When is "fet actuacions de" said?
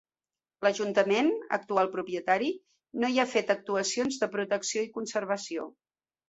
3.35-4.31